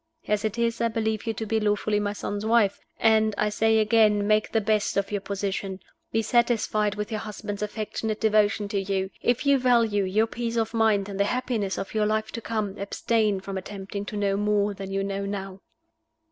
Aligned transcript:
As 0.27 0.43
it 0.43 0.57
is, 0.57 0.81
I 0.81 0.87
believe 0.87 1.27
you 1.27 1.33
to 1.35 1.45
be 1.45 1.59
lawfully 1.59 1.99
my 1.99 2.13
son's 2.13 2.43
wife; 2.43 2.79
and 2.97 3.35
I 3.37 3.49
say 3.49 3.77
again, 3.77 4.25
make 4.25 4.51
the 4.51 4.59
best 4.59 4.97
of 4.97 5.11
your 5.11 5.21
position. 5.21 5.79
Be 6.11 6.23
satisfied 6.23 6.95
with 6.95 7.11
your 7.11 7.19
husband's 7.19 7.61
affectionate 7.61 8.19
devotion 8.19 8.67
to 8.69 8.79
you. 8.81 9.11
If 9.21 9.45
you 9.45 9.59
value 9.59 10.03
your 10.05 10.25
peace 10.25 10.57
of 10.57 10.73
mind 10.73 11.07
and 11.07 11.19
the 11.19 11.25
happiness 11.25 11.77
of 11.77 11.93
your 11.93 12.07
life 12.07 12.31
to 12.31 12.41
come, 12.41 12.79
abstain 12.79 13.41
from 13.41 13.59
attempting 13.59 14.05
to 14.05 14.17
know 14.17 14.37
more 14.37 14.73
than 14.73 14.91
you 14.91 15.03
know 15.03 15.27
now." 15.27 15.61